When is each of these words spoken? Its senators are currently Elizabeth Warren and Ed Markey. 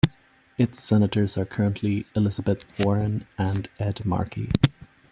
Its 0.57 0.81
senators 0.83 1.37
are 1.37 1.45
currently 1.45 2.07
Elizabeth 2.15 2.65
Warren 2.79 3.27
and 3.37 3.69
Ed 3.77 4.03
Markey. 4.03 4.49